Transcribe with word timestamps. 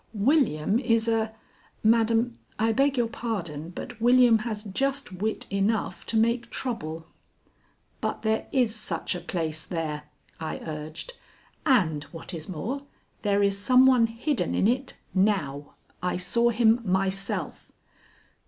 "William 0.15 0.79
is 0.79 1.07
a 1.07 1.31
Madam, 1.83 2.39
I 2.57 2.71
beg 2.71 2.97
your 2.97 3.07
pardon, 3.07 3.69
but 3.69 4.01
William 4.01 4.39
has 4.39 4.63
just 4.63 5.11
wit 5.11 5.45
enough 5.51 6.07
to 6.07 6.17
make 6.17 6.49
trouble." 6.49 7.05
"But 8.01 8.23
there 8.23 8.47
is 8.51 8.75
such 8.75 9.13
a 9.13 9.19
place 9.19 9.63
there," 9.63 10.05
I 10.39 10.57
urged; 10.65 11.13
"and, 11.67 12.05
what 12.05 12.33
is 12.33 12.49
more, 12.49 12.81
there 13.21 13.43
is 13.43 13.59
some 13.59 13.85
one 13.85 14.07
hidden 14.07 14.55
in 14.55 14.67
it 14.67 14.95
now. 15.13 15.75
I 16.01 16.17
saw 16.17 16.49
him 16.49 16.81
myself." 16.83 17.71